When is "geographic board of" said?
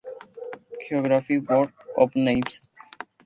0.87-2.09